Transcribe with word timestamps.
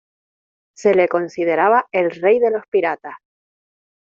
Se 0.75 0.95
le 0.95 1.07
consideraba 1.07 1.85
el 1.91 2.09
rey 2.09 2.39
de 2.39 2.49
los 2.49 2.63
piratas. 2.71 3.13